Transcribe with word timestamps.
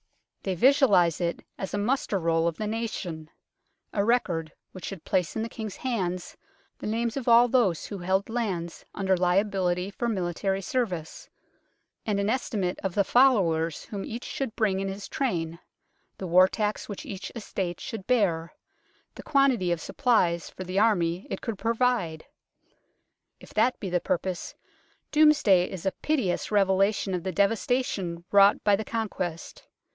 They 0.41 0.55
visualize 0.55 1.21
it 1.21 1.45
as 1.59 1.75
a 1.75 1.77
muster 1.77 2.17
roll 2.17 2.47
of 2.47 2.57
the 2.57 2.65
nation; 2.65 3.29
a 3.93 4.03
record 4.03 4.51
which 4.71 4.85
should 4.85 5.03
place 5.05 5.35
in 5.35 5.43
the 5.43 5.49
King's 5.49 5.75
hands 5.75 6.35
the 6.79 6.87
names 6.87 7.15
of 7.15 7.27
all 7.27 7.47
those 7.47 7.85
who 7.85 7.99
held 7.99 8.27
lands 8.27 8.83
under 8.95 9.15
liability 9.15 9.91
for 9.91 10.09
military 10.09 10.63
service, 10.63 11.29
and 12.03 12.19
an 12.19 12.31
estimate 12.31 12.79
of 12.81 12.95
the 12.95 13.03
followers 13.03 13.83
whom 13.85 14.03
each 14.03 14.23
should 14.23 14.55
bring 14.55 14.79
in 14.79 14.87
his 14.87 15.07
train, 15.07 15.59
the 16.17 16.25
war 16.25 16.47
tax 16.47 16.89
which 16.89 17.05
each 17.05 17.31
estate 17.35 17.79
should 17.79 18.07
bear, 18.07 18.55
the 19.13 19.21
quantity 19.21 19.71
of 19.71 19.79
supplies 19.79 20.49
for 20.49 20.63
the 20.63 20.79
Army 20.79 21.27
it 21.29 21.41
could 21.41 21.59
provide. 21.59 22.25
If 23.39 23.53
that 23.53 23.79
be 23.79 23.91
the 23.91 24.01
pur 24.01 24.17
pose, 24.17 24.55
Domesday 25.11 25.69
is 25.69 25.85
a 25.85 25.91
pitiless 25.91 26.49
revelation 26.49 27.13
of 27.13 27.21
the 27.21 27.31
devastation 27.31 28.23
wrought 28.31 28.63
by 28.63 28.75
the 28.75 28.83
Conquest. 28.85 29.67